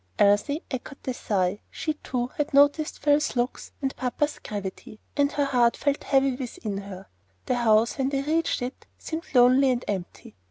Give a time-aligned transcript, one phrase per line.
[0.17, 1.61] Elsie echoed the sigh.
[1.69, 6.79] She, too, had noticed Phil's looks and papa's gravity, and her heart felt heavy within
[6.79, 7.05] her.
[7.45, 10.33] The house, when they reached it, seemed lonely and empty.